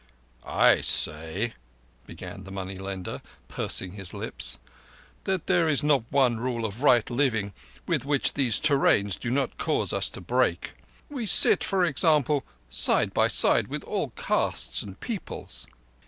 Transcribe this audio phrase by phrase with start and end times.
[0.43, 1.53] "I say,"
[2.07, 4.57] began the money lender, pursing his lips,
[5.25, 7.53] "that there is not one rule of right living
[7.85, 10.71] which these te rains do not cause us to break.
[11.07, 15.67] We sit, for example, side by side with all castes and peoples."